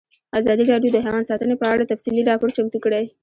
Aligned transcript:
ازادي 0.39 0.63
راډیو 0.71 0.93
د 0.93 0.97
حیوان 1.05 1.23
ساتنه 1.29 1.55
په 1.61 1.65
اړه 1.73 1.89
تفصیلي 1.91 2.21
راپور 2.29 2.49
چمتو 2.57 2.77
کړی. 2.85 3.03